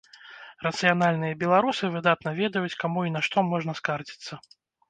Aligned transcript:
Рацыянальныя 0.67 1.35
беларусы 1.43 1.91
выдатна 1.97 2.29
ведаюць, 2.41 2.75
каму 2.85 2.99
і 3.11 3.15
на 3.17 3.21
што 3.29 3.47
можна 3.51 3.71
скардзіцца. 3.83 4.33